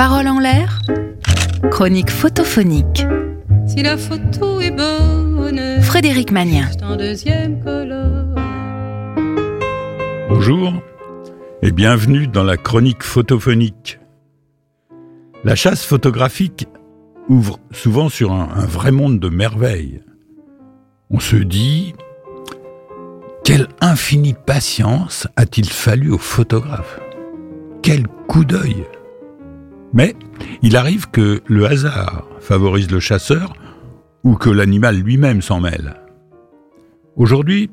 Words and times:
Parole 0.00 0.28
en 0.28 0.38
l'air 0.38 0.80
Chronique 1.70 2.08
photophonique. 2.08 3.04
Si 3.66 3.82
la 3.82 3.98
photo 3.98 4.58
est 4.58 4.70
bonne, 4.70 5.82
Frédéric 5.82 6.32
Magnien. 6.32 6.70
Bonjour 10.30 10.72
et 11.60 11.70
bienvenue 11.70 12.28
dans 12.28 12.44
la 12.44 12.56
chronique 12.56 13.02
photophonique. 13.02 14.00
La 15.44 15.54
chasse 15.54 15.84
photographique 15.84 16.66
ouvre 17.28 17.58
souvent 17.70 18.08
sur 18.08 18.32
un, 18.32 18.48
un 18.54 18.64
vrai 18.64 18.92
monde 18.92 19.20
de 19.20 19.28
merveilles. 19.28 20.00
On 21.10 21.20
se 21.20 21.36
dit, 21.36 21.92
quelle 23.44 23.68
infinie 23.82 24.34
patience 24.46 25.28
a-t-il 25.36 25.68
fallu 25.68 26.10
au 26.10 26.16
photographe? 26.16 26.98
Quel 27.82 28.06
coup 28.06 28.46
d'œil 28.46 28.86
Mais 29.92 30.14
il 30.62 30.76
arrive 30.76 31.10
que 31.10 31.42
le 31.46 31.66
hasard 31.66 32.26
favorise 32.40 32.90
le 32.90 33.00
chasseur 33.00 33.54
ou 34.22 34.36
que 34.36 34.50
l'animal 34.50 34.96
lui-même 34.96 35.42
s'en 35.42 35.60
mêle. 35.60 36.00
Aujourd'hui, 37.16 37.70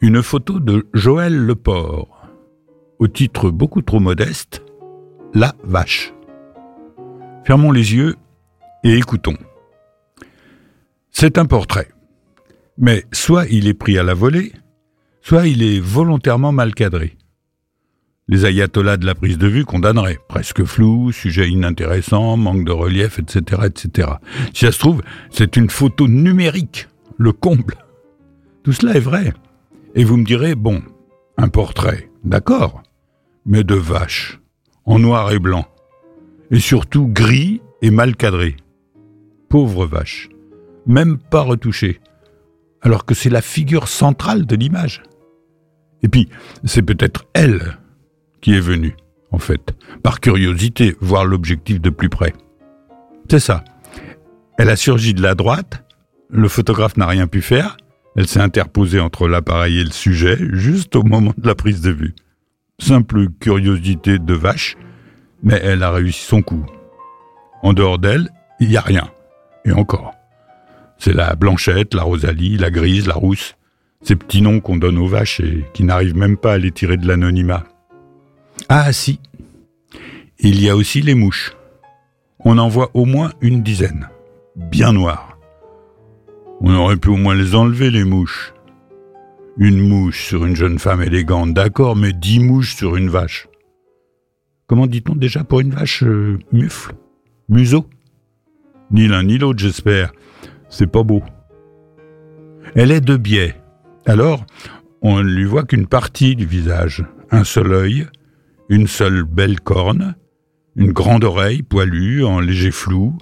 une 0.00 0.22
photo 0.22 0.60
de 0.60 0.86
Joël 0.94 1.36
Leport, 1.36 2.28
au 2.98 3.08
titre 3.08 3.50
beaucoup 3.50 3.82
trop 3.82 4.00
modeste, 4.00 4.62
La 5.34 5.54
vache. 5.64 6.14
Fermons 7.44 7.72
les 7.72 7.94
yeux 7.94 8.16
et 8.84 8.96
écoutons. 8.96 9.36
C'est 11.10 11.38
un 11.38 11.46
portrait. 11.46 11.88
Mais 12.76 13.04
soit 13.12 13.46
il 13.46 13.66
est 13.66 13.74
pris 13.74 13.98
à 13.98 14.02
la 14.04 14.14
volée, 14.14 14.52
soit 15.20 15.48
il 15.48 15.62
est 15.62 15.80
volontairement 15.80 16.52
mal 16.52 16.74
cadré. 16.74 17.16
Les 18.30 18.44
ayatollahs 18.44 18.98
de 18.98 19.06
la 19.06 19.14
prise 19.14 19.38
de 19.38 19.46
vue 19.46 19.64
condamneraient. 19.64 20.18
Presque 20.28 20.62
flou, 20.64 21.12
sujet 21.12 21.48
inintéressant, 21.48 22.36
manque 22.36 22.64
de 22.64 22.72
relief, 22.72 23.18
etc., 23.18 23.62
etc. 23.64 24.08
Si 24.52 24.66
ça 24.66 24.72
se 24.72 24.78
trouve, 24.78 25.02
c'est 25.30 25.56
une 25.56 25.70
photo 25.70 26.08
numérique, 26.08 26.88
le 27.16 27.32
comble. 27.32 27.76
Tout 28.64 28.72
cela 28.72 28.96
est 28.96 29.00
vrai. 29.00 29.32
Et 29.94 30.04
vous 30.04 30.18
me 30.18 30.24
direz, 30.24 30.54
bon, 30.54 30.82
un 31.38 31.48
portrait, 31.48 32.10
d'accord, 32.22 32.82
mais 33.46 33.64
de 33.64 33.74
vache, 33.74 34.40
en 34.84 34.98
noir 34.98 35.32
et 35.32 35.38
blanc, 35.38 35.66
et 36.50 36.60
surtout 36.60 37.06
gris 37.06 37.62
et 37.80 37.90
mal 37.90 38.14
cadré. 38.14 38.56
Pauvre 39.48 39.86
vache, 39.86 40.28
même 40.86 41.16
pas 41.16 41.40
retouchée, 41.40 42.00
alors 42.82 43.06
que 43.06 43.14
c'est 43.14 43.30
la 43.30 43.40
figure 43.40 43.88
centrale 43.88 44.44
de 44.44 44.54
l'image. 44.54 45.02
Et 46.02 46.08
puis, 46.08 46.28
c'est 46.64 46.82
peut-être 46.82 47.24
elle 47.32 47.77
qui 48.40 48.54
est 48.54 48.60
venue, 48.60 48.96
en 49.30 49.38
fait, 49.38 49.74
par 50.02 50.20
curiosité, 50.20 50.96
voir 51.00 51.24
l'objectif 51.24 51.80
de 51.80 51.90
plus 51.90 52.08
près. 52.08 52.32
C'est 53.30 53.40
ça. 53.40 53.64
Elle 54.58 54.70
a 54.70 54.76
surgi 54.76 55.14
de 55.14 55.22
la 55.22 55.34
droite, 55.34 55.84
le 56.30 56.48
photographe 56.48 56.96
n'a 56.96 57.06
rien 57.06 57.26
pu 57.26 57.40
faire, 57.40 57.76
elle 58.16 58.26
s'est 58.26 58.40
interposée 58.40 59.00
entre 59.00 59.28
l'appareil 59.28 59.78
et 59.78 59.84
le 59.84 59.92
sujet, 59.92 60.36
juste 60.52 60.96
au 60.96 61.02
moment 61.02 61.32
de 61.36 61.46
la 61.46 61.54
prise 61.54 61.80
de 61.80 61.90
vue. 61.90 62.14
Simple 62.80 63.28
curiosité 63.40 64.18
de 64.18 64.34
vache, 64.34 64.76
mais 65.42 65.60
elle 65.62 65.82
a 65.82 65.90
réussi 65.90 66.24
son 66.24 66.42
coup. 66.42 66.66
En 67.62 67.72
dehors 67.72 67.98
d'elle, 67.98 68.28
il 68.60 68.68
n'y 68.68 68.76
a 68.76 68.80
rien. 68.80 69.08
Et 69.64 69.72
encore. 69.72 70.14
C'est 70.98 71.12
la 71.12 71.36
blanchette, 71.36 71.94
la 71.94 72.02
rosalie, 72.02 72.56
la 72.56 72.70
grise, 72.70 73.06
la 73.06 73.14
rousse, 73.14 73.54
ces 74.02 74.16
petits 74.16 74.42
noms 74.42 74.60
qu'on 74.60 74.76
donne 74.76 74.98
aux 74.98 75.06
vaches 75.06 75.40
et 75.40 75.64
qui 75.72 75.84
n'arrivent 75.84 76.16
même 76.16 76.36
pas 76.36 76.54
à 76.54 76.58
les 76.58 76.72
tirer 76.72 76.96
de 76.96 77.06
l'anonymat. 77.06 77.64
Ah 78.70 78.92
si, 78.92 79.18
il 80.38 80.60
y 80.60 80.68
a 80.68 80.76
aussi 80.76 81.00
les 81.00 81.14
mouches. 81.14 81.56
On 82.40 82.58
en 82.58 82.68
voit 82.68 82.90
au 82.92 83.06
moins 83.06 83.32
une 83.40 83.62
dizaine, 83.62 84.10
bien 84.56 84.92
noires. 84.92 85.38
On 86.60 86.74
aurait 86.74 86.98
pu 86.98 87.08
au 87.08 87.16
moins 87.16 87.34
les 87.34 87.54
enlever, 87.54 87.90
les 87.90 88.04
mouches. 88.04 88.52
Une 89.56 89.80
mouche 89.80 90.26
sur 90.26 90.44
une 90.44 90.54
jeune 90.54 90.78
femme 90.78 91.00
élégante, 91.00 91.54
d'accord, 91.54 91.96
mais 91.96 92.12
dix 92.12 92.40
mouches 92.40 92.76
sur 92.76 92.96
une 92.96 93.08
vache. 93.08 93.48
Comment 94.66 94.86
dit-on 94.86 95.16
déjà 95.16 95.44
pour 95.44 95.60
une 95.60 95.70
vache 95.70 96.02
euh, 96.02 96.38
mufle? 96.52 96.92
Museau? 97.48 97.86
Ni 98.90 99.08
l'un 99.08 99.22
ni 99.22 99.38
l'autre, 99.38 99.60
j'espère. 99.60 100.12
C'est 100.68 100.86
pas 100.86 101.02
beau. 101.02 101.22
Elle 102.74 102.92
est 102.92 103.00
de 103.00 103.16
biais. 103.16 103.56
Alors, 104.04 104.44
on 105.00 105.22
ne 105.22 105.22
lui 105.22 105.44
voit 105.44 105.64
qu'une 105.64 105.86
partie 105.86 106.36
du 106.36 106.44
visage. 106.44 107.02
Un 107.30 107.44
seul 107.44 107.72
œil, 107.72 108.06
une 108.68 108.86
seule 108.86 109.24
belle 109.24 109.60
corne, 109.60 110.14
une 110.76 110.92
grande 110.92 111.24
oreille 111.24 111.62
poilue 111.62 112.24
en 112.24 112.40
léger 112.40 112.70
flou, 112.70 113.16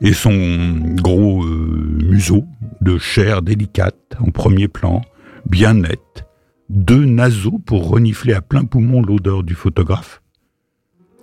et 0.00 0.12
son 0.12 0.78
gros 0.94 1.44
euh, 1.44 1.98
museau 2.04 2.44
de 2.80 2.98
chair 2.98 3.42
délicate 3.42 4.16
en 4.20 4.30
premier 4.30 4.68
plan, 4.68 5.02
bien 5.46 5.74
net, 5.74 6.24
deux 6.68 7.04
naseaux 7.04 7.58
pour 7.64 7.88
renifler 7.88 8.34
à 8.34 8.42
plein 8.42 8.64
poumon 8.64 9.02
l'odeur 9.02 9.42
du 9.42 9.54
photographe, 9.54 10.22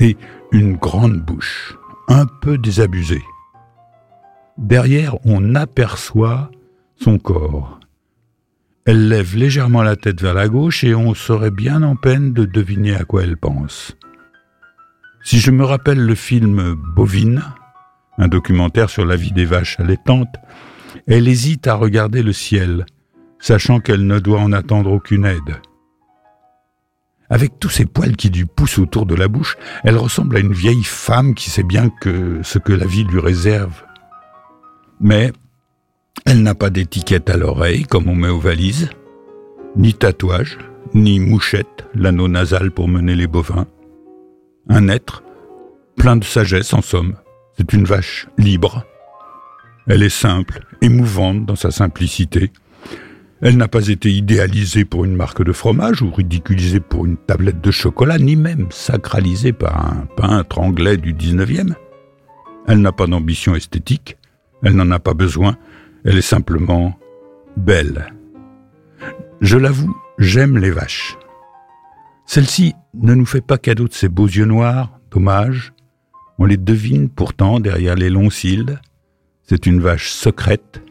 et 0.00 0.16
une 0.52 0.76
grande 0.76 1.20
bouche, 1.20 1.76
un 2.08 2.26
peu 2.26 2.58
désabusée. 2.58 3.22
Derrière, 4.58 5.16
on 5.24 5.54
aperçoit 5.54 6.50
son 6.96 7.18
corps. 7.18 7.80
Elle 8.86 9.08
lève 9.08 9.34
légèrement 9.34 9.82
la 9.82 9.96
tête 9.96 10.20
vers 10.20 10.34
la 10.34 10.48
gauche 10.48 10.84
et 10.84 10.94
on 10.94 11.14
serait 11.14 11.50
bien 11.50 11.82
en 11.82 11.96
peine 11.96 12.34
de 12.34 12.44
deviner 12.44 12.94
à 12.94 13.04
quoi 13.04 13.22
elle 13.22 13.38
pense. 13.38 13.96
Si 15.22 15.40
je 15.40 15.50
me 15.50 15.64
rappelle 15.64 16.04
le 16.04 16.14
film 16.14 16.74
Bovine, 16.74 17.42
un 18.18 18.28
documentaire 18.28 18.90
sur 18.90 19.06
la 19.06 19.16
vie 19.16 19.32
des 19.32 19.46
vaches 19.46 19.80
allaitantes, 19.80 20.34
elle 21.06 21.28
hésite 21.28 21.66
à 21.66 21.76
regarder 21.76 22.22
le 22.22 22.34
ciel, 22.34 22.84
sachant 23.38 23.80
qu'elle 23.80 24.06
ne 24.06 24.18
doit 24.18 24.40
en 24.40 24.52
attendre 24.52 24.92
aucune 24.92 25.24
aide. 25.24 25.62
Avec 27.30 27.58
tous 27.58 27.70
ces 27.70 27.86
poils 27.86 28.16
qui 28.16 28.28
lui 28.28 28.44
poussent 28.44 28.78
autour 28.78 29.06
de 29.06 29.14
la 29.14 29.28
bouche, 29.28 29.56
elle 29.82 29.96
ressemble 29.96 30.36
à 30.36 30.40
une 30.40 30.52
vieille 30.52 30.84
femme 30.84 31.34
qui 31.34 31.48
sait 31.48 31.62
bien 31.62 31.88
que 31.88 32.40
ce 32.42 32.58
que 32.58 32.74
la 32.74 32.86
vie 32.86 33.04
lui 33.04 33.18
réserve. 33.18 33.82
Mais 35.00 35.32
elle 36.24 36.42
n'a 36.42 36.54
pas 36.54 36.70
d'étiquette 36.70 37.28
à 37.30 37.36
l'oreille 37.36 37.84
comme 37.84 38.08
on 38.08 38.14
met 38.14 38.28
aux 38.28 38.38
valises, 38.38 38.88
ni 39.76 39.94
tatouage, 39.94 40.58
ni 40.94 41.18
mouchette, 41.18 41.86
l'anneau 41.94 42.28
nasal 42.28 42.70
pour 42.70 42.88
mener 42.88 43.14
les 43.14 43.26
bovins. 43.26 43.66
Un 44.68 44.88
être 44.88 45.22
plein 45.96 46.16
de 46.16 46.24
sagesse 46.24 46.72
en 46.72 46.82
somme. 46.82 47.16
C'est 47.56 47.72
une 47.72 47.84
vache 47.84 48.28
libre. 48.38 48.84
Elle 49.86 50.02
est 50.02 50.08
simple, 50.08 50.64
émouvante 50.80 51.44
dans 51.44 51.56
sa 51.56 51.70
simplicité. 51.70 52.50
Elle 53.42 53.56
n'a 53.56 53.68
pas 53.68 53.88
été 53.88 54.10
idéalisée 54.10 54.84
pour 54.84 55.04
une 55.04 55.14
marque 55.14 55.44
de 55.44 55.52
fromage 55.52 56.00
ou 56.00 56.10
ridiculisée 56.10 56.80
pour 56.80 57.04
une 57.04 57.16
tablette 57.16 57.60
de 57.60 57.70
chocolat, 57.70 58.18
ni 58.18 58.36
même 58.36 58.68
sacralisée 58.70 59.52
par 59.52 59.86
un 59.86 60.06
peintre 60.16 60.58
anglais 60.60 60.96
du 60.96 61.12
19e. 61.12 61.74
Elle 62.66 62.80
n'a 62.80 62.92
pas 62.92 63.06
d'ambition 63.06 63.54
esthétique, 63.54 64.16
elle 64.62 64.74
n'en 64.74 64.90
a 64.90 64.98
pas 64.98 65.14
besoin, 65.14 65.58
elle 66.04 66.18
est 66.18 66.22
simplement 66.22 66.98
belle. 67.56 68.12
Je 69.40 69.56
l'avoue, 69.56 69.96
j'aime 70.18 70.58
les 70.58 70.70
vaches. 70.70 71.16
Celle-ci 72.26 72.74
ne 72.94 73.14
nous 73.14 73.26
fait 73.26 73.44
pas 73.44 73.58
cadeau 73.58 73.88
de 73.88 73.92
ses 73.92 74.08
beaux 74.08 74.26
yeux 74.26 74.44
noirs, 74.44 74.98
dommage. 75.10 75.72
On 76.38 76.46
les 76.46 76.56
devine 76.56 77.08
pourtant 77.08 77.60
derrière 77.60 77.94
les 77.94 78.10
longs 78.10 78.30
cils. 78.30 78.80
C'est 79.42 79.66
une 79.66 79.80
vache 79.80 80.10
secrète. 80.10 80.82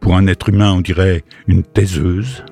Pour 0.00 0.16
un 0.16 0.26
être 0.26 0.48
humain, 0.48 0.72
on 0.72 0.80
dirait 0.80 1.24
une 1.46 1.62
taiseuse. 1.62 2.44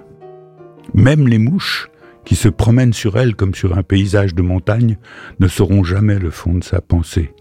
Même 0.94 1.26
les 1.28 1.38
mouches, 1.38 1.88
qui 2.24 2.36
se 2.36 2.48
promènent 2.48 2.92
sur 2.92 3.18
elle 3.18 3.34
comme 3.34 3.54
sur 3.54 3.76
un 3.76 3.82
paysage 3.82 4.34
de 4.34 4.42
montagne, 4.42 4.96
ne 5.40 5.48
sauront 5.48 5.82
jamais 5.82 6.18
le 6.18 6.30
fond 6.30 6.54
de 6.54 6.64
sa 6.64 6.80
pensée. 6.80 7.34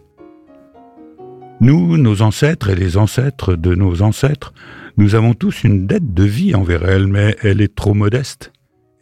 Nous, 1.62 1.96
nos 1.98 2.24
ancêtres 2.24 2.72
et 2.72 2.76
les 2.76 2.98
ancêtres 2.98 3.54
de 3.56 3.76
nos 3.76 4.02
ancêtres, 4.02 4.52
nous 4.98 5.14
avons 5.14 5.36
tous 5.36 5.64
une 5.64 5.86
dette 5.86 6.12
de 6.12 6.24
vie 6.24 6.56
envers 6.56 6.90
elle, 6.90 7.06
mais 7.06 7.36
elle 7.44 7.62
est 7.62 7.76
trop 7.76 7.94
modeste, 7.94 8.52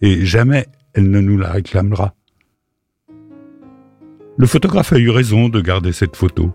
et 0.01 0.25
jamais 0.25 0.65
elle 0.94 1.09
ne 1.09 1.21
nous 1.21 1.38
la 1.38 1.51
réclamera. 1.51 2.15
Le 4.38 4.45
photographe 4.45 4.91
a 4.91 5.00
eu 5.00 5.09
raison 5.09 5.47
de 5.47 5.61
garder 5.61 5.94
cette 5.94 6.17
photo. 6.17 6.51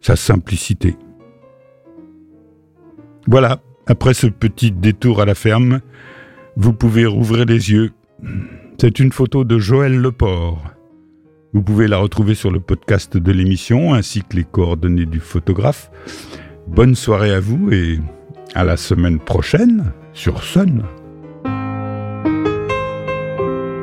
Sa 0.00 0.14
simplicité. 0.14 0.96
Voilà, 3.26 3.58
après 3.88 4.14
ce 4.14 4.28
petit 4.28 4.70
détour 4.70 5.20
à 5.20 5.24
la 5.24 5.34
ferme, 5.34 5.80
vous 6.56 6.72
pouvez 6.72 7.06
rouvrir 7.06 7.44
les 7.44 7.72
yeux. 7.72 7.90
C'est 8.78 9.00
une 9.00 9.10
photo 9.10 9.42
de 9.42 9.58
Joël 9.58 9.96
Leport. 10.00 10.75
Vous 11.52 11.62
pouvez 11.62 11.88
la 11.88 11.98
retrouver 11.98 12.34
sur 12.34 12.50
le 12.50 12.60
podcast 12.60 13.16
de 13.16 13.32
l'émission 13.32 13.94
ainsi 13.94 14.22
que 14.22 14.36
les 14.36 14.44
coordonnées 14.44 15.06
du 15.06 15.20
photographe. 15.20 15.90
Bonne 16.66 16.94
soirée 16.94 17.32
à 17.32 17.40
vous 17.40 17.70
et 17.72 18.00
à 18.54 18.64
la 18.64 18.76
semaine 18.76 19.18
prochaine 19.18 19.92
sur 20.12 20.42
Sun. 20.42 20.82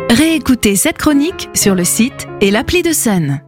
Réécoutez 0.10 0.76
cette 0.76 0.98
chronique 0.98 1.50
sur 1.54 1.76
le 1.76 1.84
site 1.84 2.28
et 2.42 2.52
l'appli 2.52 2.84
de 2.84 2.92
Sun. 2.92 3.43